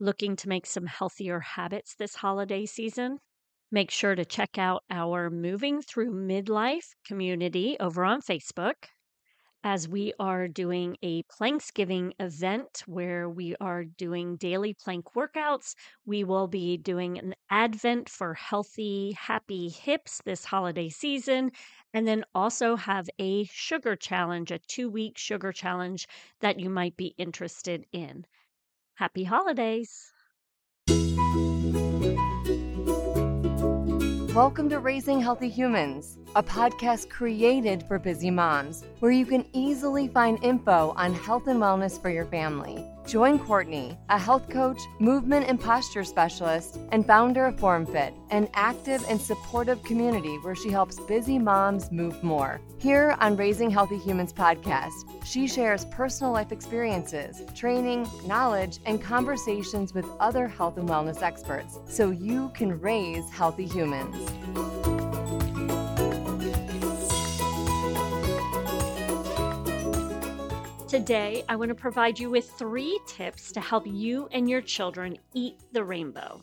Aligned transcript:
looking 0.00 0.36
to 0.36 0.48
make 0.48 0.66
some 0.66 0.86
healthier 0.86 1.40
habits 1.40 1.94
this 1.96 2.16
holiday 2.16 2.66
season, 2.66 3.18
make 3.70 3.90
sure 3.90 4.14
to 4.14 4.24
check 4.24 4.58
out 4.58 4.84
our 4.90 5.30
Moving 5.30 5.82
Through 5.82 6.12
Midlife 6.12 6.94
community 7.04 7.76
over 7.80 8.04
on 8.04 8.20
Facebook 8.22 8.74
as 9.64 9.88
we 9.88 10.12
are 10.20 10.48
doing 10.48 10.96
a 11.02 11.22
Planksgiving 11.24 12.12
event 12.20 12.82
where 12.86 13.28
we 13.28 13.56
are 13.60 13.84
doing 13.84 14.36
daily 14.36 14.74
plank 14.74 15.06
workouts. 15.14 15.74
We 16.04 16.24
will 16.24 16.46
be 16.48 16.76
doing 16.76 17.18
an 17.18 17.34
advent 17.50 18.08
for 18.08 18.34
healthy, 18.34 19.12
happy 19.12 19.68
hips 19.68 20.22
this 20.24 20.44
holiday 20.44 20.88
season, 20.88 21.50
and 21.92 22.06
then 22.06 22.24
also 22.34 22.76
have 22.76 23.08
a 23.18 23.44
sugar 23.44 23.96
challenge, 23.96 24.50
a 24.52 24.58
two 24.60 24.88
week 24.88 25.18
sugar 25.18 25.52
challenge 25.52 26.06
that 26.40 26.60
you 26.60 26.70
might 26.70 26.96
be 26.96 27.14
interested 27.18 27.84
in. 27.92 28.24
Happy 28.96 29.24
holidays! 29.24 30.10
Welcome 34.34 34.70
to 34.70 34.78
Raising 34.80 35.20
Healthy 35.20 35.50
Humans, 35.50 36.18
a 36.36 36.42
podcast 36.42 37.08
created 37.08 37.82
for 37.88 37.98
busy 37.98 38.30
moms, 38.30 38.84
where 39.00 39.10
you 39.10 39.24
can 39.24 39.46
easily 39.54 40.06
find 40.06 40.38
info 40.44 40.92
on 40.94 41.14
health 41.14 41.46
and 41.46 41.58
wellness 41.58 42.00
for 42.00 42.10
your 42.10 42.26
family. 42.26 42.84
Join 43.06 43.38
Courtney, 43.38 43.96
a 44.10 44.18
health 44.18 44.50
coach, 44.50 44.78
movement 44.98 45.48
and 45.48 45.58
posture 45.58 46.04
specialist, 46.04 46.78
and 46.92 47.06
founder 47.06 47.46
of 47.46 47.56
FormFit, 47.56 48.12
an 48.30 48.50
active 48.52 49.02
and 49.08 49.18
supportive 49.18 49.82
community 49.82 50.36
where 50.42 50.54
she 50.54 50.68
helps 50.68 51.00
busy 51.00 51.38
moms 51.38 51.90
move 51.90 52.22
more. 52.22 52.60
Here 52.76 53.16
on 53.18 53.38
Raising 53.38 53.70
Healthy 53.70 53.96
Humans 53.96 54.34
podcast, 54.34 55.24
she 55.24 55.48
shares 55.48 55.86
personal 55.86 56.32
life 56.32 56.52
experiences, 56.52 57.40
training, 57.54 58.06
knowledge, 58.26 58.80
and 58.84 59.00
conversations 59.00 59.94
with 59.94 60.04
other 60.20 60.48
health 60.48 60.76
and 60.76 60.86
wellness 60.86 61.22
experts 61.22 61.78
so 61.88 62.10
you 62.10 62.50
can 62.52 62.78
raise 62.78 63.24
healthy 63.30 63.66
humans. 63.66 64.85
Today, 70.96 71.44
I 71.46 71.56
want 71.56 71.68
to 71.68 71.74
provide 71.74 72.18
you 72.18 72.30
with 72.30 72.50
three 72.52 72.98
tips 73.06 73.52
to 73.52 73.60
help 73.60 73.86
you 73.86 74.30
and 74.32 74.48
your 74.48 74.62
children 74.62 75.18
eat 75.34 75.58
the 75.72 75.84
rainbow. 75.84 76.40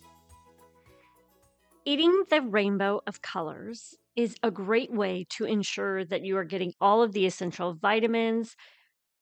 Eating 1.86 2.26
the 2.30 2.42
rainbow 2.42 3.02
of 3.08 3.24
colors 3.24 3.96
is 4.16 4.36
a 4.44 4.52
great 4.52 4.92
way 4.92 5.26
to 5.32 5.46
ensure 5.46 6.06
that 6.06 6.24
you 6.24 6.38
are 6.38 6.44
getting 6.44 6.72
all 6.80 7.02
of 7.02 7.14
the 7.14 7.26
essential 7.26 7.74
vitamins 7.74 8.56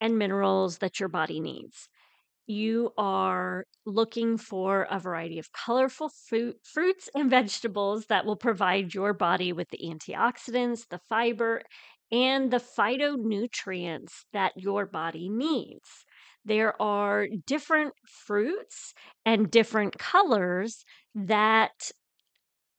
and 0.01 0.17
minerals 0.17 0.79
that 0.79 0.99
your 0.99 1.07
body 1.07 1.39
needs. 1.39 1.87
You 2.45 2.91
are 2.97 3.63
looking 3.85 4.35
for 4.35 4.85
a 4.91 4.99
variety 4.99 5.39
of 5.39 5.53
colorful 5.53 6.09
fruit, 6.09 6.57
fruits 6.61 7.09
and 7.15 7.29
vegetables 7.29 8.07
that 8.07 8.25
will 8.25 8.35
provide 8.35 8.93
your 8.93 9.13
body 9.13 9.53
with 9.53 9.69
the 9.69 9.79
antioxidants, 9.81 10.89
the 10.89 10.99
fiber, 11.07 11.61
and 12.11 12.51
the 12.51 12.57
phytonutrients 12.57 14.25
that 14.33 14.53
your 14.57 14.85
body 14.85 15.29
needs. 15.29 16.05
There 16.45 16.79
are 16.81 17.27
different 17.45 17.93
fruits 18.07 18.93
and 19.25 19.49
different 19.51 19.97
colors 19.97 20.83
that 21.15 21.91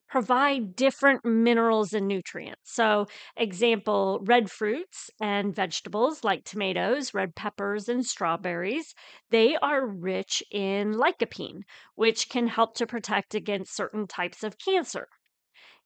provide 0.09 0.77
different 0.77 1.25
minerals 1.25 1.93
and 1.95 2.07
nutrients. 2.07 2.61
So, 2.75 3.07
example, 3.37 4.21
red 4.23 4.51
fruits 4.51 5.11
and 5.21 5.55
vegetables 5.55 6.23
like 6.23 6.45
tomatoes, 6.45 7.15
red 7.15 7.35
peppers, 7.35 7.89
and 7.89 8.05
strawberries, 8.05 8.95
they 9.31 9.57
are 9.57 9.87
rich 9.87 10.43
in 10.51 10.93
lycopene, 10.93 11.63
which 11.95 12.29
can 12.29 12.47
help 12.47 12.75
to 12.77 12.87
protect 12.87 13.35
against 13.35 13.75
certain 13.75 14.07
types 14.07 14.45
of 14.45 14.59
cancer. 14.59 15.09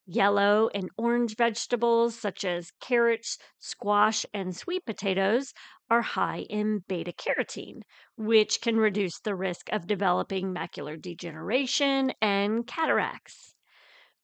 Yellow 0.08 0.68
and 0.72 0.88
orange 0.96 1.34
vegetables, 1.34 2.16
such 2.16 2.44
as 2.44 2.70
carrots, 2.80 3.38
squash, 3.58 4.24
and 4.32 4.56
sweet 4.56 4.86
potatoes, 4.86 5.52
are 5.90 6.02
high 6.02 6.46
in 6.48 6.84
beta 6.86 7.12
carotene, 7.12 7.82
which 8.16 8.60
can 8.60 8.76
reduce 8.76 9.18
the 9.18 9.34
risk 9.34 9.68
of 9.72 9.88
developing 9.88 10.54
macular 10.54 11.00
degeneration 11.00 12.12
and 12.22 12.68
cataracts. 12.68 13.56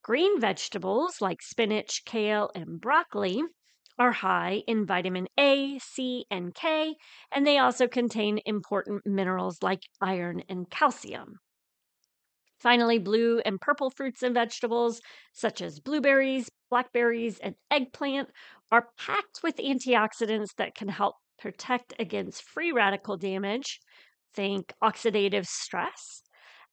Green 0.01 0.39
vegetables 0.39 1.19
like 1.19 1.41
spinach, 1.41 2.05
kale, 2.05 2.49
and 2.55 2.79
broccoli 2.79 3.43
are 3.99 4.13
high 4.13 4.63
in 4.67 4.85
vitamin 4.85 5.27
A, 5.37 5.79
C, 5.79 6.25
and 6.31 6.55
K, 6.55 6.95
and 7.31 7.45
they 7.45 7.57
also 7.57 7.87
contain 7.87 8.39
important 8.45 9.05
minerals 9.05 9.61
like 9.61 9.83
iron 10.01 10.43
and 10.47 10.69
calcium. 10.69 11.39
Finally, 12.63 12.97
blue 12.97 13.39
and 13.39 13.59
purple 13.59 13.89
fruits 13.89 14.23
and 14.23 14.33
vegetables, 14.33 15.01
such 15.33 15.61
as 15.61 15.81
blueberries, 15.81 16.49
blackberries, 16.69 17.37
and 17.39 17.55
eggplant, 17.69 18.29
are 18.71 18.87
packed 18.97 19.41
with 19.43 19.57
antioxidants 19.57 20.55
that 20.55 20.73
can 20.73 20.87
help 20.87 21.17
protect 21.37 21.93
against 21.99 22.41
free 22.41 22.71
radical 22.71 23.17
damage. 23.17 23.81
Think 24.33 24.73
oxidative 24.81 25.45
stress. 25.45 26.23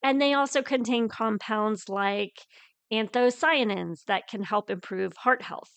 And 0.01 0.23
they 0.23 0.33
also 0.33 0.63
contain 0.63 1.09
compounds 1.09 1.89
like 1.89 2.47
anthocyanins 2.93 4.05
that 4.07 4.29
can 4.29 4.45
help 4.45 4.71
improve 4.71 5.13
heart 5.17 5.43
health. 5.43 5.73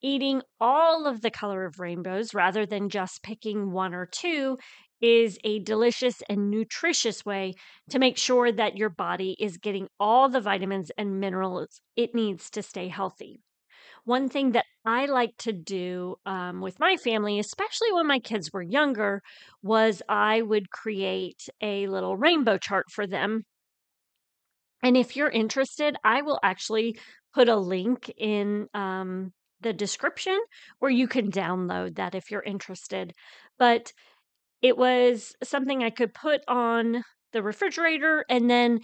Eating 0.00 0.42
all 0.60 1.04
of 1.06 1.20
the 1.20 1.30
color 1.32 1.64
of 1.64 1.80
rainbows 1.80 2.32
rather 2.32 2.64
than 2.64 2.88
just 2.88 3.24
picking 3.24 3.72
one 3.72 3.92
or 3.92 4.06
two 4.06 4.56
is 5.02 5.38
a 5.44 5.58
delicious 5.58 6.22
and 6.28 6.50
nutritious 6.50 7.24
way 7.26 7.54
to 7.90 7.98
make 7.98 8.16
sure 8.16 8.52
that 8.52 8.76
your 8.76 8.88
body 8.88 9.36
is 9.38 9.58
getting 9.58 9.88
all 9.98 10.28
the 10.28 10.40
vitamins 10.40 10.90
and 10.96 11.20
minerals 11.20 11.80
it 11.96 12.14
needs 12.14 12.48
to 12.50 12.62
stay 12.62 12.88
healthy. 12.88 13.40
One 14.04 14.28
thing 14.28 14.52
that 14.52 14.64
I 14.84 15.06
like 15.06 15.36
to 15.38 15.52
do 15.52 16.16
um, 16.24 16.60
with 16.60 16.80
my 16.80 16.96
family, 16.96 17.38
especially 17.38 17.92
when 17.92 18.06
my 18.06 18.18
kids 18.18 18.52
were 18.52 18.62
younger, 18.62 19.22
was 19.62 20.02
I 20.08 20.42
would 20.42 20.70
create 20.70 21.48
a 21.60 21.86
little 21.86 22.16
rainbow 22.16 22.58
chart 22.58 22.86
for 22.90 23.06
them. 23.06 23.44
And 24.82 24.96
if 24.96 25.16
you're 25.16 25.28
interested, 25.28 25.96
I 26.02 26.22
will 26.22 26.40
actually 26.42 26.98
put 27.32 27.48
a 27.48 27.56
link 27.56 28.12
in 28.16 28.68
um, 28.74 29.32
the 29.60 29.72
description 29.72 30.38
where 30.80 30.90
you 30.90 31.06
can 31.06 31.30
download 31.30 31.96
that 31.96 32.14
if 32.14 32.30
you're 32.30 32.42
interested. 32.42 33.12
But 33.58 33.92
it 34.62 34.78
was 34.78 35.34
something 35.42 35.82
I 35.82 35.90
could 35.90 36.14
put 36.14 36.42
on 36.48 37.04
the 37.32 37.42
refrigerator 37.42 38.24
and 38.28 38.48
then 38.48 38.80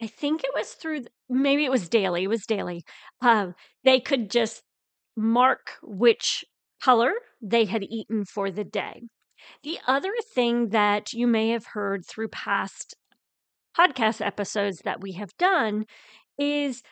I 0.00 0.06
think 0.06 0.44
it 0.44 0.50
was 0.54 0.72
through 0.72 1.04
maybe 1.28 1.64
it 1.64 1.70
was 1.70 1.88
daily, 1.88 2.24
it 2.24 2.28
was 2.28 2.46
daily. 2.46 2.84
Um, 3.22 3.54
they 3.84 4.00
could 4.00 4.30
just 4.30 4.62
mark 5.16 5.72
which 5.82 6.44
color 6.82 7.12
they 7.40 7.64
had 7.64 7.82
eaten 7.82 8.24
for 8.24 8.50
the 8.50 8.64
day. 8.64 9.02
The 9.62 9.78
other 9.86 10.12
thing 10.34 10.68
that 10.70 11.12
you 11.12 11.26
may 11.26 11.50
have 11.50 11.66
heard 11.66 12.04
through 12.06 12.28
past 12.28 12.94
podcast 13.76 14.24
episodes 14.24 14.80
that 14.84 15.00
we 15.00 15.12
have 15.12 15.36
done 15.38 15.84
is 16.38 16.82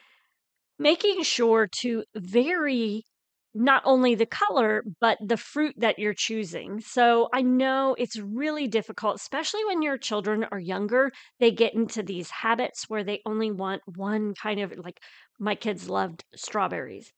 making 0.78 1.22
sure 1.22 1.68
to 1.80 2.04
vary 2.14 3.04
not 3.54 3.82
only 3.84 4.14
the 4.14 4.26
color, 4.26 4.84
but 5.00 5.18
the 5.24 5.36
fruit 5.36 5.74
that 5.78 5.98
you're 5.98 6.14
choosing. 6.14 6.80
So 6.80 7.28
I 7.32 7.42
know 7.42 7.94
it's 7.98 8.18
really 8.18 8.66
difficult, 8.68 9.16
especially 9.16 9.64
when 9.64 9.80
your 9.82 9.96
children 9.96 10.44
are 10.50 10.58
younger. 10.58 11.12
They 11.40 11.52
get 11.52 11.74
into 11.74 12.02
these 12.02 12.30
habits 12.30 12.84
where 12.88 13.04
they 13.04 13.20
only 13.26 13.50
want 13.52 13.82
one 13.86 14.34
kind 14.34 14.60
of 14.60 14.74
like 14.76 15.00
my 15.38 15.54
kids 15.54 15.88
loved 15.88 16.24
strawberries. 16.34 17.12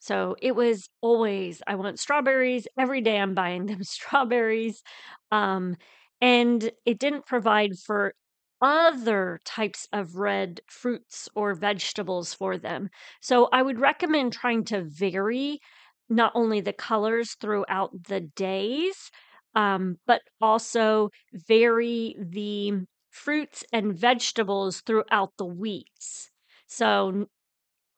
So 0.00 0.36
it 0.42 0.54
was 0.54 0.88
always, 1.00 1.62
I 1.66 1.76
want 1.76 1.98
strawberries. 1.98 2.66
Every 2.78 3.00
day 3.00 3.18
I'm 3.18 3.34
buying 3.34 3.66
them 3.66 3.82
strawberries. 3.84 4.82
Um, 5.30 5.76
and 6.20 6.70
it 6.86 6.98
didn't 6.98 7.26
provide 7.26 7.78
for 7.78 8.14
other 8.60 9.40
types 9.44 9.88
of 9.92 10.16
red 10.16 10.60
fruits 10.68 11.28
or 11.34 11.54
vegetables 11.54 12.34
for 12.34 12.56
them. 12.58 12.88
So 13.20 13.48
I 13.52 13.62
would 13.62 13.78
recommend 13.80 14.32
trying 14.32 14.64
to 14.66 14.82
vary 14.82 15.60
not 16.08 16.32
only 16.34 16.60
the 16.60 16.72
colors 16.72 17.34
throughout 17.40 17.90
the 18.08 18.20
days, 18.20 19.10
um, 19.54 19.98
but 20.06 20.22
also 20.40 21.10
vary 21.32 22.16
the 22.18 22.72
fruits 23.10 23.64
and 23.72 23.96
vegetables 23.96 24.80
throughout 24.80 25.32
the 25.38 25.46
weeks. 25.46 26.30
So, 26.66 27.26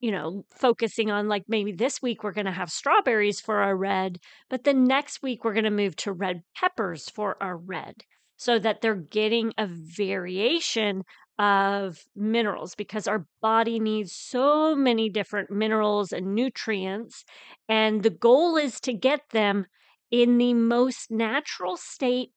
you 0.01 0.13
know, 0.13 0.45
focusing 0.51 1.11
on 1.11 1.29
like 1.29 1.45
maybe 1.49 1.73
this 1.73 2.03
week 2.03 2.23
we're 2.23 2.33
going 2.33 2.47
to 2.47 2.53
have 2.53 2.71
strawberries 2.71 3.41
for 3.41 3.61
our 3.61 3.77
red, 3.77 4.19
but 4.51 4.65
then 4.65 4.85
next 4.85 5.23
week 5.23 5.45
we're 5.45 5.55
going 5.55 5.65
to 5.65 5.71
move 5.71 5.97
to 5.97 6.13
red 6.13 6.43
peppers 6.55 7.09
for 7.11 7.43
our 7.43 7.57
red 7.57 7.95
so 8.37 8.59
that 8.59 8.81
they're 8.81 8.95
getting 8.95 9.53
a 9.59 9.67
variation 9.67 11.03
of 11.39 11.99
minerals 12.15 12.75
because 12.75 13.07
our 13.07 13.27
body 13.43 13.79
needs 13.79 14.13
so 14.13 14.75
many 14.75 15.11
different 15.11 15.51
minerals 15.51 16.13
and 16.13 16.35
nutrients. 16.35 17.25
And 17.69 18.03
the 18.03 18.11
goal 18.11 18.57
is 18.57 18.81
to 18.81 18.93
get 18.93 19.21
them 19.31 19.67
in 20.11 20.39
the 20.39 20.55
most 20.55 21.11
natural 21.11 21.77
state 21.77 22.31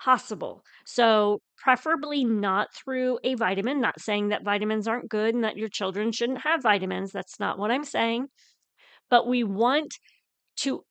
possible. 0.00 0.62
So, 0.86 1.40
preferably 1.56 2.24
not 2.24 2.68
through 2.72 3.18
a 3.24 3.34
vitamin. 3.34 3.80
Not 3.80 4.00
saying 4.00 4.28
that 4.28 4.44
vitamins 4.44 4.86
aren't 4.86 5.08
good 5.08 5.34
and 5.34 5.44
that 5.44 5.56
your 5.56 5.68
children 5.68 6.12
shouldn't 6.12 6.42
have 6.42 6.62
vitamins. 6.62 7.10
That's 7.10 7.40
not 7.40 7.58
what 7.58 7.70
I'm 7.70 7.84
saying. 7.84 8.28
But 9.10 9.26
we 9.26 9.42
want 9.42 9.94
to 10.58 10.84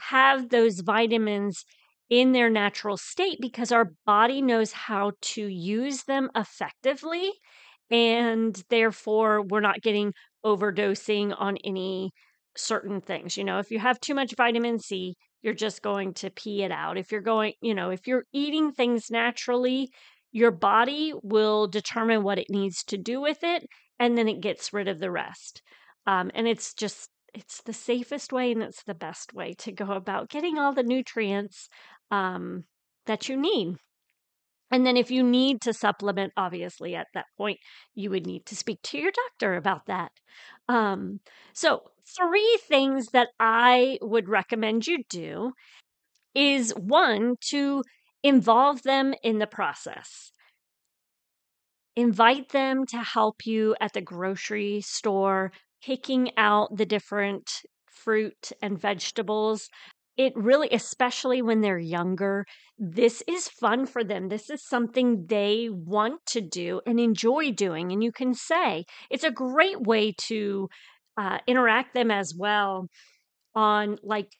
have 0.00 0.48
those 0.48 0.80
vitamins 0.80 1.64
in 2.10 2.32
their 2.32 2.50
natural 2.50 2.96
state 2.96 3.38
because 3.40 3.70
our 3.72 3.92
body 4.06 4.40
knows 4.42 4.72
how 4.72 5.12
to 5.20 5.46
use 5.46 6.04
them 6.04 6.30
effectively. 6.34 7.32
And 7.90 8.60
therefore, 8.70 9.42
we're 9.42 9.60
not 9.60 9.82
getting 9.82 10.12
overdosing 10.44 11.34
on 11.38 11.56
any 11.64 12.12
certain 12.56 13.00
things. 13.00 13.36
You 13.36 13.44
know, 13.44 13.58
if 13.58 13.70
you 13.70 13.78
have 13.78 14.00
too 14.00 14.14
much 14.14 14.34
vitamin 14.36 14.78
C, 14.78 15.16
you're 15.42 15.54
just 15.54 15.82
going 15.82 16.14
to 16.14 16.30
pee 16.30 16.62
it 16.62 16.72
out. 16.72 16.98
If 16.98 17.12
you're 17.12 17.20
going, 17.20 17.52
you 17.62 17.74
know, 17.74 17.90
if 17.90 18.06
you're 18.06 18.24
eating 18.32 18.72
things 18.72 19.10
naturally, 19.10 19.90
your 20.32 20.50
body 20.50 21.12
will 21.22 21.66
determine 21.68 22.22
what 22.22 22.38
it 22.38 22.50
needs 22.50 22.84
to 22.84 22.98
do 22.98 23.20
with 23.20 23.42
it 23.42 23.64
and 23.98 24.16
then 24.18 24.28
it 24.28 24.40
gets 24.40 24.72
rid 24.72 24.88
of 24.88 24.98
the 24.98 25.10
rest. 25.10 25.62
Um, 26.06 26.30
and 26.34 26.46
it's 26.46 26.74
just, 26.74 27.08
it's 27.34 27.62
the 27.62 27.72
safest 27.72 28.32
way 28.32 28.52
and 28.52 28.62
it's 28.62 28.82
the 28.84 28.94
best 28.94 29.32
way 29.32 29.54
to 29.58 29.72
go 29.72 29.92
about 29.92 30.28
getting 30.28 30.58
all 30.58 30.72
the 30.72 30.82
nutrients 30.82 31.68
um, 32.10 32.64
that 33.06 33.28
you 33.28 33.36
need. 33.36 33.76
And 34.70 34.86
then, 34.86 34.96
if 34.96 35.10
you 35.10 35.22
need 35.22 35.62
to 35.62 35.72
supplement, 35.72 36.32
obviously 36.36 36.94
at 36.94 37.06
that 37.14 37.26
point, 37.38 37.58
you 37.94 38.10
would 38.10 38.26
need 38.26 38.44
to 38.46 38.56
speak 38.56 38.82
to 38.82 38.98
your 38.98 39.12
doctor 39.12 39.56
about 39.56 39.86
that. 39.86 40.12
Um, 40.68 41.20
so, 41.54 41.80
three 42.16 42.58
things 42.68 43.06
that 43.12 43.28
I 43.40 43.98
would 44.02 44.28
recommend 44.28 44.86
you 44.86 45.04
do 45.08 45.52
is 46.34 46.72
one, 46.76 47.36
to 47.50 47.82
involve 48.22 48.82
them 48.82 49.14
in 49.22 49.38
the 49.38 49.46
process. 49.46 50.30
Invite 51.96 52.50
them 52.50 52.86
to 52.86 52.98
help 52.98 53.46
you 53.46 53.74
at 53.80 53.92
the 53.92 54.00
grocery 54.00 54.80
store, 54.82 55.52
picking 55.82 56.30
out 56.36 56.76
the 56.76 56.86
different 56.86 57.50
fruit 57.86 58.52
and 58.62 58.80
vegetables 58.80 59.68
it 60.18 60.32
really, 60.34 60.68
especially 60.72 61.40
when 61.40 61.60
they're 61.60 61.78
younger, 61.78 62.44
this 62.76 63.22
is 63.28 63.48
fun 63.48 63.86
for 63.86 64.02
them. 64.02 64.28
This 64.28 64.50
is 64.50 64.66
something 64.66 65.26
they 65.26 65.68
want 65.70 66.26
to 66.26 66.40
do 66.40 66.80
and 66.84 66.98
enjoy 66.98 67.52
doing. 67.52 67.92
And 67.92 68.02
you 68.02 68.10
can 68.10 68.34
say 68.34 68.84
it's 69.10 69.24
a 69.24 69.30
great 69.30 69.80
way 69.80 70.12
to 70.26 70.68
uh, 71.16 71.38
interact 71.46 71.94
them 71.94 72.10
as 72.10 72.34
well 72.36 72.88
on 73.54 73.98
like 74.02 74.32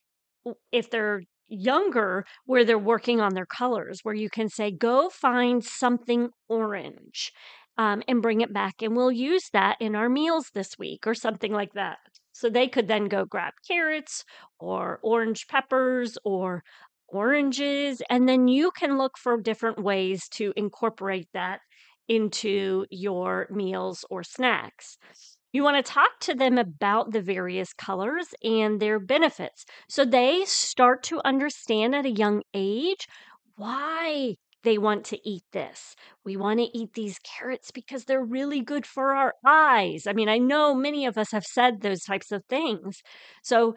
if 0.72 0.90
they're 0.90 1.22
younger 1.48 2.25
where 2.44 2.64
they're 2.64 2.78
working 2.78 3.20
on 3.20 3.34
their 3.34 3.46
colors 3.46 4.00
where 4.02 4.14
you 4.14 4.28
can 4.28 4.48
say 4.48 4.70
go 4.70 5.08
find 5.08 5.64
something 5.64 6.28
orange 6.48 7.32
um, 7.78 8.02
and 8.06 8.20
bring 8.20 8.42
it 8.42 8.52
back 8.52 8.75
and 8.82 8.94
we'll 8.94 9.10
use 9.10 9.48
that 9.52 9.76
in 9.80 9.94
our 9.96 10.08
meals 10.08 10.50
this 10.54 10.78
week 10.78 11.06
or 11.06 11.14
something 11.14 11.52
like 11.52 11.72
that 11.72 11.98
so 12.38 12.49
they 12.49 12.69
could 12.69 12.87
then 12.87 13.06
go 13.06 13.25
grab 13.25 13.52
carrots 13.67 14.25
or 14.61 15.00
orange 15.02 15.49
peppers 15.49 16.17
or 16.25 16.62
oranges, 17.08 18.00
and 18.08 18.29
then 18.29 18.46
you 18.46 18.70
can 18.70 18.96
look 18.96 19.19
for 19.19 19.40
different 19.40 19.82
ways 19.82 20.29
to 20.29 20.52
incorporate 20.56 21.29
that 21.35 21.61
into 22.06 22.87
your 22.90 23.49
meals 23.50 24.05
or 24.08 24.23
snacks. 24.23 24.99
You 25.52 25.64
want 25.64 25.85
to 25.85 25.93
talk 25.93 26.20
to 26.20 26.35
them 26.35 26.58
about 26.58 27.11
the 27.12 27.23
various 27.23 27.73
colors 27.73 28.29
and 28.44 28.79
their 28.79 29.00
benefits 29.00 29.64
so 29.88 30.05
they 30.05 30.44
start 30.44 31.02
to 31.05 31.20
understand 31.25 31.94
at 31.94 32.06
a 32.06 32.11
young 32.11 32.43
age 32.55 33.08
why 33.56 34.37
they 34.64 34.78
want 34.78 35.05
to 35.06 35.28
eat 35.28 35.44
this. 35.52 35.94
We 36.25 36.37
want 36.37 36.58
to 36.58 36.78
eat 36.78 36.94
these 36.94 37.19
carrots 37.20 37.70
because 37.70 38.05
they're 38.05 38.25
really 38.25 38.60
good 38.60 38.87
for 38.87 39.14
our 39.14 39.34
eyes. 39.46 40.06
I 40.06 40.12
mean, 40.12 40.28
I 40.28 40.38
know 40.38 40.75
many 40.75 41.06
of 41.06 41.16
us 41.16 41.31
have 41.31 41.44
said 41.44 41.81
those 41.81 42.02
types 42.02 42.32
of 42.32 42.44
things. 42.49 43.02
So 43.43 43.76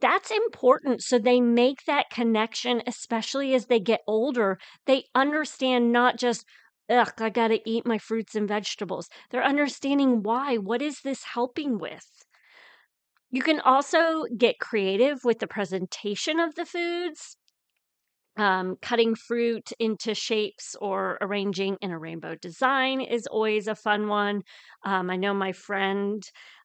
that's 0.00 0.30
important. 0.30 1.02
So 1.02 1.18
they 1.18 1.40
make 1.40 1.84
that 1.86 2.10
connection, 2.10 2.82
especially 2.86 3.54
as 3.54 3.66
they 3.66 3.80
get 3.80 4.00
older. 4.06 4.58
They 4.86 5.04
understand 5.14 5.92
not 5.92 6.16
just, 6.16 6.44
ugh, 6.88 7.12
I 7.18 7.30
got 7.30 7.48
to 7.48 7.60
eat 7.68 7.86
my 7.86 7.98
fruits 7.98 8.34
and 8.34 8.48
vegetables. 8.48 9.08
They're 9.30 9.44
understanding 9.44 10.22
why. 10.22 10.56
What 10.56 10.80
is 10.80 11.00
this 11.02 11.24
helping 11.34 11.78
with? 11.78 12.06
You 13.30 13.42
can 13.42 13.60
also 13.60 14.24
get 14.36 14.58
creative 14.58 15.18
with 15.24 15.38
the 15.38 15.46
presentation 15.46 16.40
of 16.40 16.54
the 16.54 16.64
foods 16.64 17.36
um, 18.40 18.76
cutting 18.80 19.14
fruit 19.14 19.70
into 19.78 20.14
shapes 20.14 20.74
or 20.80 21.18
arranging 21.20 21.76
in 21.82 21.90
a 21.90 21.98
rainbow 21.98 22.34
design 22.36 23.02
is 23.02 23.26
always 23.26 23.68
a 23.68 23.74
fun 23.74 24.08
one. 24.08 24.40
Um, 24.82 25.10
I 25.10 25.16
know 25.16 25.34
my 25.34 25.52
friend 25.52 26.22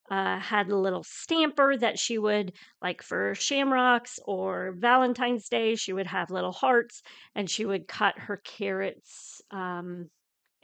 uh, 0.10 0.40
had 0.40 0.70
a 0.70 0.78
little 0.78 1.04
stamper 1.04 1.76
that 1.76 2.00
she 2.00 2.18
would 2.18 2.54
like 2.82 3.04
for 3.04 3.36
shamrocks 3.36 4.20
or 4.26 4.74
Valentine's 4.78 5.50
Day. 5.50 5.76
She 5.76 5.92
would 5.92 6.08
have 6.08 6.32
little 6.32 6.54
hearts 6.54 7.02
and 7.36 7.50
she 7.50 7.66
would 7.66 7.90
cut 7.90 8.18
her 8.20 8.38
carrots 8.38 9.42
um, 9.52 10.10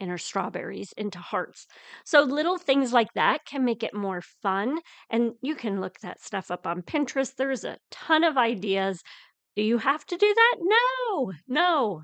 and 0.00 0.08
her 0.08 0.16
strawberries 0.16 0.94
into 0.96 1.18
hearts. 1.18 1.66
So 2.06 2.22
little 2.22 2.56
things 2.56 2.90
like 2.94 3.12
that 3.16 3.44
can 3.44 3.66
make 3.66 3.82
it 3.82 3.92
more 3.92 4.22
fun. 4.42 4.78
And 5.10 5.32
you 5.42 5.56
can 5.56 5.78
look 5.82 5.98
that 6.00 6.22
stuff 6.22 6.50
up 6.50 6.66
on 6.66 6.80
Pinterest. 6.80 7.34
There's 7.36 7.64
a 7.64 7.76
ton 7.90 8.24
of 8.24 8.38
ideas 8.38 9.02
do 9.56 9.62
you 9.62 9.78
have 9.78 10.04
to 10.06 10.16
do 10.16 10.34
that? 10.34 10.56
No, 10.60 11.32
no. 11.48 12.02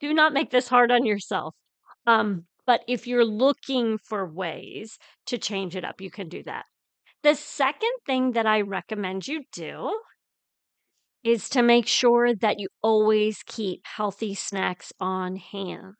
do 0.00 0.12
not 0.14 0.32
make 0.32 0.50
this 0.50 0.68
hard 0.68 0.90
on 0.90 1.04
yourself. 1.04 1.54
Um, 2.06 2.46
but 2.66 2.82
if 2.86 3.06
you're 3.06 3.24
looking 3.24 3.98
for 3.98 4.30
ways 4.30 4.98
to 5.26 5.38
change 5.38 5.74
it 5.74 5.84
up, 5.84 6.00
you 6.00 6.10
can 6.10 6.28
do 6.28 6.42
that. 6.44 6.66
The 7.22 7.34
second 7.34 7.92
thing 8.06 8.32
that 8.32 8.46
I 8.46 8.60
recommend 8.60 9.26
you 9.26 9.44
do 9.52 9.98
is 11.24 11.48
to 11.50 11.62
make 11.62 11.86
sure 11.86 12.34
that 12.34 12.58
you 12.58 12.68
always 12.82 13.42
keep 13.44 13.80
healthy 13.84 14.34
snacks 14.34 14.92
on 15.00 15.36
hand. 15.36 15.94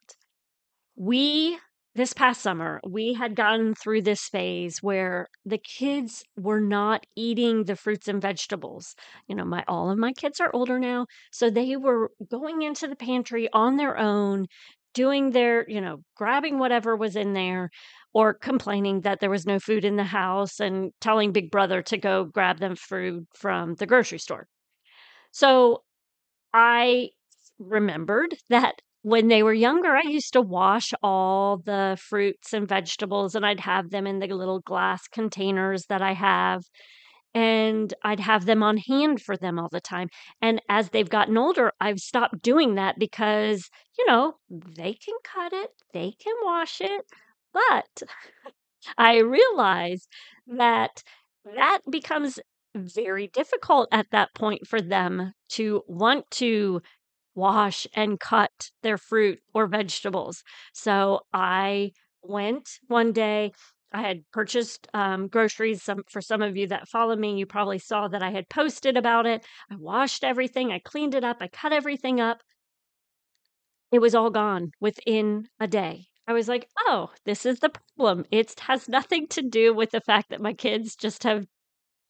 We 0.95 1.59
this 1.99 2.13
past 2.15 2.41
summer, 2.41 2.81
we 2.89 3.13
had 3.13 3.35
gotten 3.35 3.75
through 3.75 4.03
this 4.03 4.23
phase 4.29 4.79
where 4.83 5.27
the 5.45 5.59
kids 5.59 6.25
were 6.37 6.61
not 6.61 7.05
eating 7.17 7.65
the 7.65 7.77
fruits 7.77 8.09
and 8.09 8.23
vegetables. 8.23 8.95
You 9.27 9.35
know, 9.35 9.45
my 9.45 9.65
all 9.69 9.91
of 9.91 9.99
my 9.99 10.13
kids 10.13 10.41
are 10.41 10.51
older 10.55 10.79
now, 10.79 11.07
so 11.33 11.51
they 11.51 11.77
were 11.77 12.13
going 12.31 12.63
into 12.63 12.87
the 12.87 12.97
pantry 12.97 13.49
on 13.53 13.77
their 13.77 13.99
own, 13.99 14.47
doing 14.95 15.33
their, 15.33 15.69
you 15.69 15.81
know, 15.81 15.99
grabbing 16.17 16.59
whatever 16.59 16.97
was 16.97 17.17
in 17.17 17.33
there 17.33 17.69
or 18.15 18.33
complaining 18.33 19.01
that 19.01 19.21
there 19.21 19.31
was 19.31 19.45
no 19.45 19.59
food 19.59 19.85
in 19.85 19.97
the 19.97 20.05
house 20.05 20.61
and 20.61 20.93
telling 21.01 21.33
Big 21.33 21.51
Brother 21.51 21.83
to 21.83 21.99
go 21.99 22.25
grab 22.25 22.61
them 22.61 22.77
food 22.77 23.27
from 23.35 23.75
the 23.75 23.87
grocery 23.87 24.19
store. 24.19 24.47
So 25.33 25.83
I 26.55 27.11
remembered 27.59 28.37
that 28.51 28.81
when 29.03 29.29
they 29.29 29.43
were 29.43 29.55
younger, 29.55 29.97
I 29.97 30.03
used 30.03 30.33
to 30.33 30.41
wash 30.41 30.93
all 31.03 31.59
the 31.59 31.97
fruits 32.01 32.53
and 32.53 32.69
vegetables 32.69 33.35
and 33.35 33.47
I'd 33.47 33.61
have 33.61 33.91
them 33.91 34.07
in 34.07 34.19
the 34.19 34.27
little 34.27 34.61
glass 34.61 35.07
containers 35.09 35.87
that 35.87 36.03
I 36.03 36.13
have. 36.13 36.65
And 37.35 37.93
I'd 38.03 38.21
have 38.21 38.47
them 38.47 38.63
on 38.63 38.79
hand 38.79 39.21
for 39.21 39.37
them 39.37 39.59
all 39.59 39.69
the 39.71 39.81
time. 39.81 40.09
And 40.41 40.61
as 40.69 40.89
they've 40.89 41.09
gotten 41.09 41.37
older, 41.37 41.73
I've 41.81 42.01
stopped 42.01 42.43
doing 42.43 42.75
that 42.75 42.99
because, 42.99 43.69
you 43.99 44.07
know, 44.07 44.35
they 44.51 44.95
can 44.95 45.15
cut 45.23 45.53
it, 45.53 45.71
they 45.93 46.15
can 46.19 46.35
wash 46.43 46.81
it. 46.81 47.05
But 47.53 48.03
I 48.99 49.19
realize 49.19 50.09
that 50.47 51.03
that 51.45 51.81
becomes 51.91 52.41
very 52.75 53.29
difficult 53.29 53.89
at 53.93 54.07
that 54.11 54.35
point 54.35 54.67
for 54.67 54.81
them 54.81 55.33
to 55.51 55.83
want 55.87 56.31
to 56.31 56.81
wash 57.39 57.87
and 57.95 58.21
cut 58.21 58.71
their 58.83 58.99
fruit 58.99 59.41
or 59.55 59.67
vegetables. 59.67 60.43
So 60.75 61.21
I 61.33 61.93
went 62.23 62.69
one 62.89 63.13
day. 63.13 63.53
I 63.93 64.03
had 64.03 64.25
purchased 64.33 64.87
um, 64.95 65.29
groceries. 65.29 65.83
Some 65.83 66.05
for 66.11 66.21
some 66.21 66.43
of 66.43 66.57
you 66.57 66.67
that 66.69 66.89
follow 66.89 67.17
me, 67.17 67.39
you 67.39 67.47
probably 67.47 67.79
saw 67.79 68.09
that 68.09 68.23
I 68.23 68.31
had 68.31 68.49
posted 68.51 68.97
about 68.99 69.27
it. 69.27 69.47
I 69.71 69.77
washed 69.77 70.25
everything. 70.25 70.73
I 70.73 70.79
cleaned 70.81 71.15
it 71.15 71.25
up. 71.25 71.39
I 71.41 71.49
cut 71.49 71.73
everything 71.73 72.21
up. 72.21 72.43
It 73.93 73.99
was 73.99 74.15
all 74.15 74.31
gone 74.31 74.73
within 74.81 75.51
a 75.61 75.67
day. 75.67 76.09
I 76.27 76.33
was 76.33 76.49
like, 76.49 76.71
"Oh, 76.79 77.13
this 77.25 77.45
is 77.45 77.61
the 77.61 77.69
problem. 77.69 78.25
It 78.31 78.59
has 78.61 78.89
nothing 78.89 79.27
to 79.29 79.43
do 79.43 79.75
with 79.75 79.91
the 79.91 80.01
fact 80.01 80.31
that 80.31 80.41
my 80.41 80.55
kids 80.55 80.97
just 80.97 81.23
have 81.25 81.47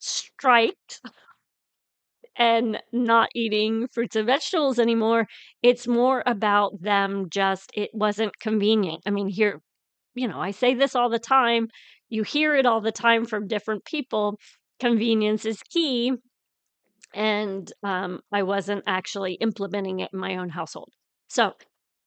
striked 0.01 1.03
and 2.39 2.81
not 2.93 3.29
eating 3.35 3.89
fruits 3.89 4.17
and 4.17 4.27
vegetables 4.27 4.79
anymore. 4.79 5.27
It's 5.63 5.89
more 5.89 6.23
about 6.25 6.81
them 6.81 7.27
just, 7.29 7.71
it 7.75 7.91
wasn't 7.93 8.39
convenient. 8.39 9.03
I 9.05 9.11
mean, 9.11 9.29
here, 9.29 9.61
you 10.15 10.29
know, 10.29 10.41
I 10.41 10.53
say 10.53 10.75
this 10.75 10.95
all 10.95 11.11
the 11.11 11.19
time. 11.19 11.69
You 12.09 12.23
hear 12.23 12.55
it 12.55 12.65
all 12.65 12.81
the 12.81 12.93
time 12.93 13.27
from 13.27 13.49
different 13.49 13.85
people. 13.85 14.39
Convenience 14.81 15.45
is 15.45 15.63
key. 15.63 16.13
And 17.13 17.71
um, 17.83 18.21
I 18.33 18.45
wasn't 18.45 18.85
actually 18.87 19.35
implementing 19.35 20.01
it 20.01 20.11
in 20.13 20.19
my 20.19 20.37
own 20.37 20.49
household. 20.49 20.91
So 21.29 21.55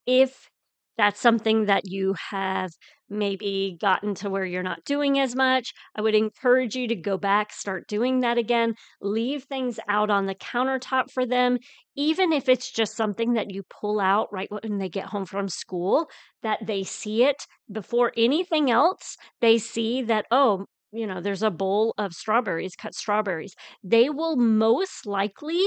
if 0.05 0.49
that's 0.97 1.19
something 1.19 1.65
that 1.65 1.83
you 1.85 2.15
have 2.29 2.71
maybe 3.09 3.77
gotten 3.79 4.15
to 4.15 4.29
where 4.29 4.45
you're 4.45 4.63
not 4.63 4.85
doing 4.85 5.19
as 5.19 5.35
much, 5.35 5.73
I 5.95 6.01
would 6.01 6.15
encourage 6.15 6.75
you 6.75 6.87
to 6.87 6.95
go 6.95 7.17
back, 7.17 7.51
start 7.51 7.87
doing 7.87 8.21
that 8.21 8.37
again. 8.37 8.75
Leave 9.01 9.43
things 9.43 9.79
out 9.89 10.09
on 10.09 10.25
the 10.25 10.35
countertop 10.35 11.11
for 11.11 11.25
them, 11.25 11.57
even 11.95 12.31
if 12.31 12.47
it's 12.47 12.71
just 12.71 12.95
something 12.95 13.33
that 13.33 13.51
you 13.51 13.63
pull 13.63 13.99
out 13.99 14.31
right 14.31 14.49
when 14.49 14.77
they 14.77 14.89
get 14.89 15.07
home 15.07 15.25
from 15.25 15.49
school, 15.49 16.09
that 16.41 16.65
they 16.65 16.83
see 16.83 17.23
it 17.23 17.45
before 17.71 18.13
anything 18.15 18.71
else. 18.71 19.17
They 19.41 19.57
see 19.57 20.01
that, 20.03 20.25
oh, 20.31 20.65
you 20.93 21.07
know, 21.07 21.21
there's 21.21 21.43
a 21.43 21.51
bowl 21.51 21.93
of 21.97 22.13
strawberries, 22.13 22.75
cut 22.75 22.95
strawberries. 22.95 23.55
They 23.83 24.09
will 24.09 24.35
most 24.35 25.05
likely 25.05 25.65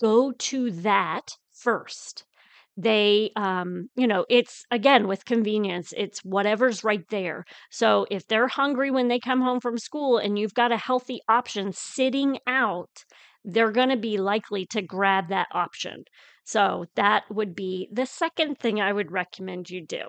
go 0.00 0.32
to 0.32 0.70
that 0.70 1.36
first 1.52 2.24
they 2.80 3.30
um 3.36 3.88
you 3.96 4.06
know 4.06 4.24
it's 4.30 4.64
again 4.70 5.08
with 5.08 5.24
convenience 5.24 5.92
it's 5.96 6.20
whatever's 6.24 6.84
right 6.84 7.04
there. 7.10 7.44
So 7.70 8.06
if 8.10 8.26
they're 8.28 8.48
hungry 8.48 8.90
when 8.90 9.08
they 9.08 9.18
come 9.20 9.40
home 9.42 9.60
from 9.60 9.78
school 9.78 10.18
and 10.18 10.38
you've 10.38 10.54
got 10.54 10.72
a 10.72 10.76
healthy 10.78 11.20
option 11.28 11.72
sitting 11.72 12.38
out 12.46 13.04
they're 13.44 13.72
going 13.72 13.88
to 13.90 13.96
be 13.96 14.18
likely 14.18 14.66
to 14.66 14.82
grab 14.82 15.28
that 15.28 15.48
option. 15.52 16.04
So 16.44 16.86
that 16.96 17.24
would 17.30 17.54
be 17.54 17.88
the 17.92 18.06
second 18.06 18.58
thing 18.58 18.80
i 18.80 18.92
would 18.92 19.12
recommend 19.12 19.70
you 19.70 19.84
do 19.86 20.02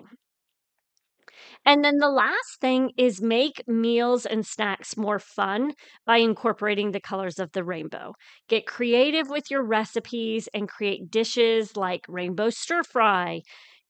and 1.64 1.84
then 1.84 1.98
the 1.98 2.08
last 2.08 2.60
thing 2.60 2.92
is 2.96 3.20
make 3.22 3.62
meals 3.68 4.26
and 4.26 4.46
snacks 4.46 4.96
more 4.96 5.18
fun 5.18 5.74
by 6.06 6.18
incorporating 6.18 6.90
the 6.92 7.00
colors 7.00 7.38
of 7.38 7.52
the 7.52 7.64
rainbow. 7.64 8.14
Get 8.48 8.66
creative 8.66 9.28
with 9.28 9.50
your 9.50 9.62
recipes 9.62 10.48
and 10.54 10.68
create 10.68 11.10
dishes 11.10 11.76
like 11.76 12.04
rainbow 12.08 12.50
stir 12.50 12.82
fry, 12.82 13.42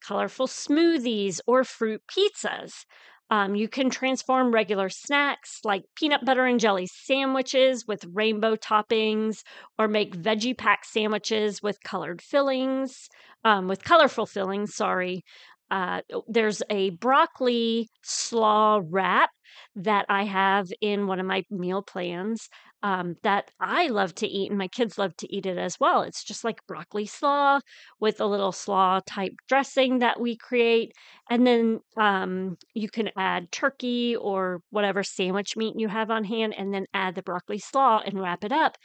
colorful 0.06 0.46
smoothies, 0.46 1.40
or 1.46 1.64
fruit 1.64 2.02
pizzas. 2.08 2.84
Um, 3.30 3.54
you 3.54 3.68
can 3.68 3.90
transform 3.90 4.50
regular 4.52 4.88
snacks 4.88 5.60
like 5.64 5.84
peanut 5.94 6.24
butter 6.24 6.46
and 6.46 6.58
jelly 6.58 6.88
sandwiches 6.88 7.86
with 7.86 8.04
rainbow 8.12 8.56
toppings, 8.56 9.42
or 9.78 9.86
make 9.86 10.16
veggie 10.16 10.56
pack 10.56 10.84
sandwiches 10.84 11.62
with 11.62 11.80
colored 11.84 12.20
fillings, 12.20 13.08
um, 13.44 13.68
with 13.68 13.84
colorful 13.84 14.26
fillings, 14.26 14.74
sorry. 14.74 15.24
Uh, 15.70 16.00
there's 16.28 16.62
a 16.70 16.90
broccoli 16.90 17.88
slaw 18.02 18.80
wrap 18.84 19.30
that 19.76 20.06
I 20.08 20.24
have 20.24 20.68
in 20.80 21.06
one 21.06 21.20
of 21.20 21.26
my 21.26 21.44
meal 21.50 21.82
plans 21.82 22.48
um, 22.82 23.16
that 23.22 23.50
I 23.60 23.88
love 23.88 24.14
to 24.16 24.26
eat, 24.26 24.50
and 24.50 24.58
my 24.58 24.68
kids 24.68 24.98
love 24.98 25.14
to 25.18 25.34
eat 25.34 25.46
it 25.46 25.58
as 25.58 25.78
well. 25.78 26.02
It's 26.02 26.24
just 26.24 26.44
like 26.44 26.66
broccoli 26.66 27.06
slaw 27.06 27.60
with 28.00 28.20
a 28.20 28.26
little 28.26 28.52
slaw 28.52 29.00
type 29.06 29.34
dressing 29.48 29.98
that 29.98 30.18
we 30.20 30.36
create. 30.36 30.92
And 31.28 31.46
then 31.46 31.80
um, 31.96 32.56
you 32.74 32.88
can 32.88 33.10
add 33.16 33.52
turkey 33.52 34.16
or 34.16 34.62
whatever 34.70 35.02
sandwich 35.02 35.56
meat 35.56 35.74
you 35.78 35.88
have 35.88 36.10
on 36.10 36.24
hand, 36.24 36.54
and 36.56 36.72
then 36.72 36.86
add 36.94 37.14
the 37.14 37.22
broccoli 37.22 37.58
slaw 37.58 38.00
and 38.04 38.18
wrap 38.20 38.44
it 38.44 38.52
up. 38.52 38.76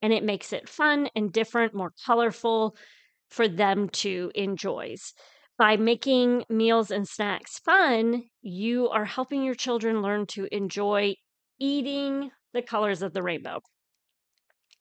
And 0.00 0.12
it 0.12 0.24
makes 0.24 0.52
it 0.52 0.68
fun 0.68 1.08
and 1.14 1.32
different, 1.32 1.74
more 1.74 1.92
colorful 2.06 2.74
for 3.28 3.48
them 3.48 3.88
to 3.90 4.30
enjoy 4.34 4.96
by 5.58 5.76
making 5.76 6.44
meals 6.48 6.90
and 6.90 7.06
snacks 7.06 7.58
fun, 7.58 8.24
you 8.42 8.88
are 8.88 9.04
helping 9.04 9.42
your 9.44 9.54
children 9.54 10.02
learn 10.02 10.26
to 10.26 10.48
enjoy 10.50 11.14
eating 11.58 12.30
the 12.52 12.62
colors 12.62 13.02
of 13.02 13.12
the 13.12 13.22
rainbow. 13.22 13.60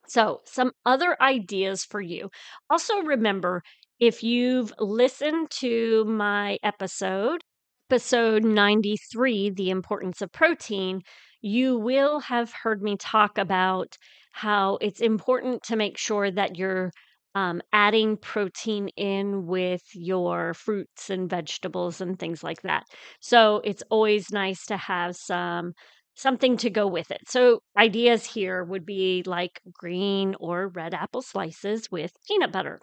So, 0.08 0.42
some 0.46 0.72
other 0.86 1.16
ideas 1.22 1.86
for 1.86 2.01
you. 2.01 2.30
Also, 2.70 3.01
remember 3.01 3.63
if 4.00 4.24
you've 4.24 4.74
listened 4.80 5.51
to 5.51 6.04
my 6.06 6.58
episode, 6.63 7.44
episode 7.90 8.44
93, 8.44 9.51
The 9.51 9.70
Importance 9.70 10.22
of 10.22 10.32
Protein, 10.32 11.01
you 11.42 11.78
will 11.78 12.20
have 12.22 12.51
heard 12.51 12.82
me 12.82 12.98
talk 12.98 13.38
about 13.38 13.98
how 14.32 14.78
it's 14.82 15.01
important 15.01 15.63
to 15.63 15.75
make 15.75 15.98
sure 15.98 16.32
that 16.32 16.58
you're 16.58 16.92
um, 17.36 17.62
adding 17.74 18.18
protein 18.18 18.90
in 18.90 19.46
with 19.48 19.82
your 19.94 20.54
fruits 20.54 21.10
and 21.10 21.30
vegetables 21.30 22.02
and 22.02 22.20
things 22.20 22.44
like 22.44 22.62
that. 22.64 22.86
So 23.22 23.62
it's 23.64 23.84
always 23.90 24.32
nice 24.32 24.66
to 24.68 24.78
have 24.78 25.16
some 25.16 25.74
something 26.16 26.58
to 26.58 26.70
go 26.70 26.88
with 26.88 27.10
it. 27.12 27.22
So 27.28 27.62
ideas 27.78 28.26
here 28.26 28.64
would 28.64 28.86
be 28.86 29.24
like 29.26 29.62
green 29.72 30.36
or 30.40 30.68
red 30.68 30.94
apple 30.94 31.22
slices 31.22 31.90
with 31.90 32.12
peanut 32.28 32.52
butter, 32.52 32.80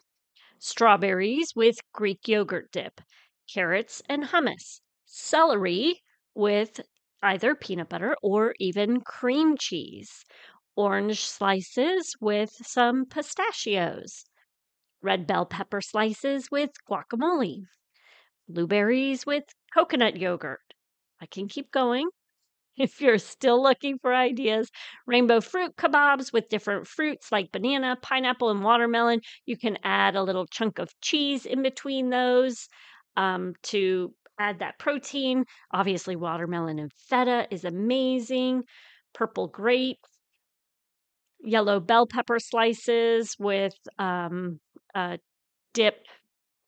strawberries 0.60 1.52
with 1.56 1.78
Greek 1.92 2.28
yogurt 2.28 2.70
dip, 2.70 3.00
carrots 3.52 4.00
and 4.08 4.22
hummus, 4.24 4.80
celery 5.04 6.00
with 6.34 6.80
either 7.24 7.56
peanut 7.56 7.88
butter 7.88 8.16
or 8.22 8.54
even 8.60 9.00
cream 9.00 9.56
cheese, 9.56 10.24
orange 10.76 11.20
slices 11.24 12.14
with 12.20 12.50
some 12.62 13.04
pistachios, 13.04 14.26
red 15.02 15.26
bell 15.26 15.46
pepper 15.46 15.80
slices 15.80 16.50
with 16.50 16.70
guacamole, 16.90 17.64
blueberries 18.48 19.26
with 19.26 19.44
coconut 19.72 20.16
yogurt. 20.16 20.60
I 21.20 21.26
can 21.26 21.48
keep 21.48 21.70
going. 21.70 22.08
If 22.78 23.00
you're 23.00 23.18
still 23.18 23.60
looking 23.60 23.98
for 23.98 24.14
ideas, 24.14 24.70
rainbow 25.04 25.40
fruit 25.40 25.74
kebabs 25.76 26.32
with 26.32 26.48
different 26.48 26.86
fruits 26.86 27.32
like 27.32 27.50
banana, 27.50 27.96
pineapple, 28.00 28.50
and 28.50 28.62
watermelon. 28.62 29.20
You 29.46 29.56
can 29.56 29.78
add 29.82 30.14
a 30.14 30.22
little 30.22 30.46
chunk 30.46 30.78
of 30.78 30.88
cheese 31.00 31.44
in 31.44 31.62
between 31.62 32.10
those 32.10 32.68
um, 33.16 33.54
to 33.64 34.14
add 34.38 34.60
that 34.60 34.78
protein. 34.78 35.44
Obviously, 35.72 36.14
watermelon 36.14 36.78
and 36.78 36.92
feta 36.92 37.48
is 37.50 37.64
amazing. 37.64 38.62
Purple 39.12 39.48
grape, 39.48 39.98
yellow 41.40 41.80
bell 41.80 42.06
pepper 42.06 42.38
slices 42.38 43.34
with 43.38 43.74
um, 43.98 44.60
a 44.94 45.18
dip. 45.74 46.06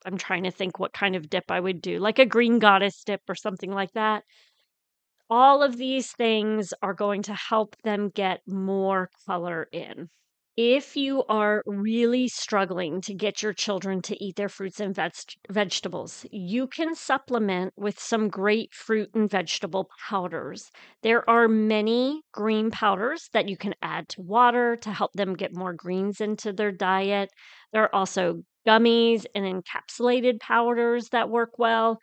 I'm 0.06 0.18
trying 0.18 0.44
to 0.44 0.50
think 0.50 0.78
what 0.78 0.92
kind 0.92 1.16
of 1.16 1.30
dip 1.30 1.50
I 1.50 1.60
would 1.60 1.82
do, 1.82 1.98
like 1.98 2.18
a 2.18 2.26
green 2.26 2.58
goddess 2.58 3.02
dip 3.04 3.22
or 3.28 3.34
something 3.34 3.72
like 3.72 3.92
that. 3.92 4.24
All 5.30 5.62
of 5.62 5.78
these 5.78 6.12
things 6.12 6.74
are 6.82 6.92
going 6.92 7.22
to 7.22 7.34
help 7.34 7.74
them 7.82 8.10
get 8.10 8.46
more 8.46 9.10
color 9.26 9.66
in 9.72 10.10
if 10.62 10.94
you 10.94 11.24
are 11.30 11.62
really 11.64 12.28
struggling 12.28 13.00
to 13.00 13.14
get 13.14 13.42
your 13.42 13.54
children 13.54 14.02
to 14.02 14.22
eat 14.22 14.36
their 14.36 14.50
fruits 14.50 14.78
and 14.78 14.94
veg- 14.94 15.14
vegetables, 15.48 16.26
you 16.30 16.66
can 16.66 16.94
supplement 16.94 17.72
with 17.78 17.98
some 17.98 18.28
great 18.28 18.74
fruit 18.74 19.08
and 19.14 19.30
vegetable 19.30 19.88
powders. 20.10 20.70
There 21.02 21.28
are 21.30 21.48
many 21.48 22.20
green 22.32 22.70
powders 22.70 23.30
that 23.32 23.48
you 23.48 23.56
can 23.56 23.74
add 23.80 24.10
to 24.10 24.20
water 24.20 24.76
to 24.82 24.92
help 24.92 25.14
them 25.14 25.32
get 25.34 25.56
more 25.56 25.72
greens 25.72 26.20
into 26.20 26.52
their 26.52 26.72
diet. 26.72 27.30
There 27.72 27.84
are 27.84 27.94
also 27.94 28.42
gummies 28.68 29.24
and 29.34 29.46
encapsulated 29.46 30.40
powders 30.40 31.08
that 31.08 31.30
work 31.30 31.58
well 31.58 31.98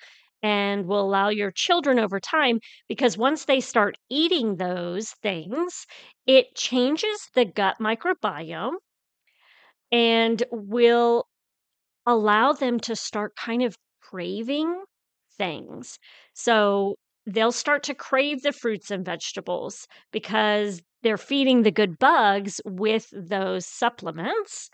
and 0.47 0.87
will 0.87 1.01
allow 1.01 1.29
your 1.29 1.51
children 1.51 1.99
over 1.99 2.19
time 2.19 2.59
because 2.87 3.17
once 3.17 3.45
they 3.45 3.59
start 3.59 3.97
eating 4.09 4.55
those 4.57 5.11
things, 5.23 5.85
it 6.25 6.55
changes 6.55 7.29
the 7.33 7.45
gut 7.45 7.77
microbiome 7.81 8.75
and 9.91 10.43
will 10.51 11.25
allow 12.05 12.53
them 12.53 12.79
to 12.81 12.95
start 12.95 13.35
kind 13.35 13.63
of 13.63 13.77
craving 14.01 14.83
things. 15.37 15.99
So 16.33 16.95
they'll 17.25 17.53
start 17.53 17.83
to 17.83 17.95
crave 17.95 18.43
the 18.43 18.53
fruits 18.53 18.91
and 18.91 19.05
vegetables 19.05 19.87
because 20.11 20.81
they're 21.03 21.17
feeding 21.17 21.63
the 21.63 21.71
good 21.71 21.99
bugs 21.99 22.61
with 22.65 23.07
those 23.13 23.67
supplements. 23.67 24.69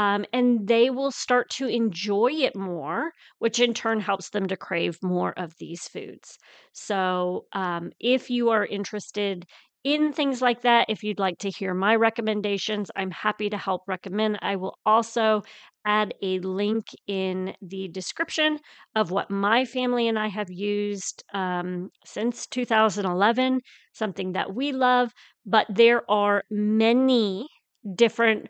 Um, 0.00 0.24
and 0.32 0.66
they 0.66 0.88
will 0.88 1.10
start 1.10 1.50
to 1.58 1.66
enjoy 1.66 2.30
it 2.32 2.56
more, 2.56 3.12
which 3.38 3.60
in 3.60 3.74
turn 3.74 4.00
helps 4.00 4.30
them 4.30 4.46
to 4.48 4.56
crave 4.56 4.98
more 5.02 5.32
of 5.38 5.54
these 5.58 5.86
foods. 5.88 6.38
So, 6.72 7.44
um, 7.52 7.92
if 8.00 8.30
you 8.30 8.48
are 8.50 8.64
interested 8.64 9.44
in 9.84 10.12
things 10.12 10.40
like 10.40 10.62
that, 10.62 10.86
if 10.88 11.02
you'd 11.02 11.18
like 11.18 11.38
to 11.38 11.50
hear 11.50 11.74
my 11.74 11.96
recommendations, 11.96 12.90
I'm 12.96 13.10
happy 13.10 13.50
to 13.50 13.58
help 13.58 13.82
recommend. 13.86 14.38
I 14.42 14.56
will 14.56 14.78
also 14.86 15.42
add 15.84 16.14
a 16.22 16.38
link 16.40 16.86
in 17.06 17.54
the 17.62 17.88
description 17.88 18.58
of 18.94 19.10
what 19.10 19.30
my 19.30 19.64
family 19.64 20.08
and 20.08 20.18
I 20.18 20.28
have 20.28 20.50
used 20.50 21.24
um, 21.34 21.90
since 22.04 22.46
2011, 22.46 23.60
something 23.92 24.32
that 24.32 24.54
we 24.54 24.72
love. 24.72 25.12
But 25.46 25.66
there 25.70 26.10
are 26.10 26.44
many 26.50 27.48
different 27.96 28.48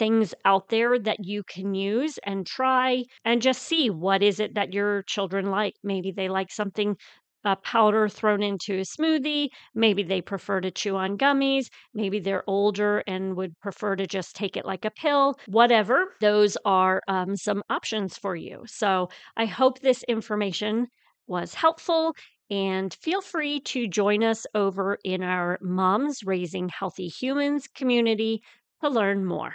things 0.00 0.34
out 0.46 0.70
there 0.70 0.98
that 0.98 1.18
you 1.20 1.42
can 1.42 1.74
use 1.74 2.18
and 2.24 2.46
try 2.46 3.04
and 3.26 3.42
just 3.42 3.60
see 3.60 3.90
what 3.90 4.22
is 4.22 4.40
it 4.40 4.54
that 4.54 4.72
your 4.72 5.02
children 5.02 5.50
like 5.50 5.74
maybe 5.84 6.10
they 6.10 6.26
like 6.26 6.50
something 6.50 6.96
a 7.44 7.56
powder 7.56 8.08
thrown 8.08 8.42
into 8.42 8.74
a 8.74 8.80
smoothie. 8.82 9.48
Maybe 9.74 10.02
they 10.02 10.20
prefer 10.20 10.60
to 10.60 10.70
chew 10.70 10.96
on 10.96 11.16
gummies. 11.16 11.66
Maybe 11.94 12.18
they're 12.20 12.44
older 12.46 13.02
and 13.06 13.36
would 13.36 13.58
prefer 13.60 13.96
to 13.96 14.06
just 14.06 14.36
take 14.36 14.56
it 14.56 14.66
like 14.66 14.84
a 14.84 14.90
pill. 14.90 15.36
Whatever, 15.46 16.14
those 16.20 16.58
are 16.64 17.00
um, 17.08 17.36
some 17.36 17.62
options 17.70 18.18
for 18.18 18.36
you. 18.36 18.62
So 18.66 19.08
I 19.36 19.46
hope 19.46 19.80
this 19.80 20.02
information 20.02 20.88
was 21.26 21.54
helpful. 21.54 22.14
And 22.50 22.92
feel 22.92 23.22
free 23.22 23.60
to 23.60 23.86
join 23.86 24.22
us 24.22 24.46
over 24.54 24.98
in 25.04 25.22
our 25.22 25.58
Moms 25.62 26.24
Raising 26.24 26.68
Healthy 26.68 27.08
Humans 27.08 27.68
community 27.74 28.42
to 28.82 28.90
learn 28.90 29.24
more. 29.24 29.54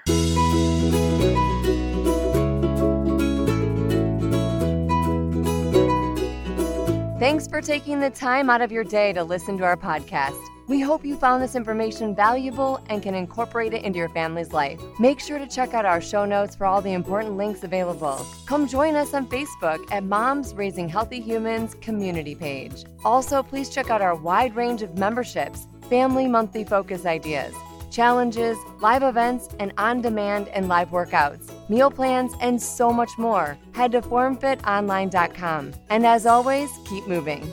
Thanks 7.19 7.47
for 7.47 7.59
taking 7.59 7.99
the 7.99 8.11
time 8.11 8.49
out 8.49 8.61
of 8.61 8.71
your 8.71 8.83
day 8.83 9.11
to 9.13 9.23
listen 9.23 9.57
to 9.57 9.63
our 9.63 9.75
podcast. 9.75 10.39
We 10.67 10.79
hope 10.79 11.05
you 11.05 11.15
found 11.15 11.41
this 11.41 11.55
information 11.55 12.15
valuable 12.15 12.83
and 12.89 13.01
can 13.01 13.15
incorporate 13.15 13.73
it 13.73 13.83
into 13.83 13.97
your 13.97 14.09
family's 14.09 14.53
life. 14.53 14.79
Make 14.99 15.19
sure 15.19 15.39
to 15.39 15.47
check 15.47 15.73
out 15.73 15.85
our 15.85 16.01
show 16.01 16.25
notes 16.25 16.55
for 16.55 16.65
all 16.65 16.81
the 16.81 16.93
important 16.93 17.35
links 17.35 17.63
available. 17.63 18.25
Come 18.45 18.67
join 18.67 18.95
us 18.95 19.13
on 19.13 19.27
Facebook 19.27 19.79
at 19.91 20.03
Moms 20.03 20.53
Raising 20.53 20.87
Healthy 20.87 21.21
Humans 21.21 21.75
community 21.81 22.35
page. 22.35 22.83
Also, 23.03 23.41
please 23.41 23.69
check 23.69 23.89
out 23.89 24.01
our 24.01 24.15
wide 24.15 24.55
range 24.55 24.81
of 24.81 24.97
memberships, 24.97 25.67
family 25.89 26.27
monthly 26.27 26.63
focus 26.63 27.05
ideas 27.05 27.53
challenges, 27.95 28.57
live 28.81 29.03
events, 29.03 29.49
and 29.59 29.73
on 29.77 30.01
demand 30.01 30.49
and 30.49 30.67
live 30.67 30.89
workouts, 30.89 31.51
meal 31.69 31.89
plans, 31.89 32.33
and 32.41 32.61
so 32.61 32.91
much 32.91 33.11
more. 33.17 33.57
Head 33.73 33.93
to 33.93 34.01
formfitonline.com. 34.01 35.73
And 35.89 36.05
as 36.05 36.25
always, 36.25 36.69
keep 36.85 37.07
moving. 37.07 37.49